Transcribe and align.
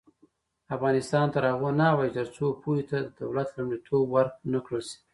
افغانستان 0.75 1.25
تر 1.35 1.43
هغو 1.51 1.69
نه 1.79 1.85
ابادیږي، 1.93 2.15
ترڅو 2.17 2.45
پوهې 2.61 2.83
ته 2.89 2.97
د 3.03 3.07
دولت 3.21 3.47
لومړیتوب 3.57 4.03
ورکړل 4.09 4.49
نشي. 4.53 4.95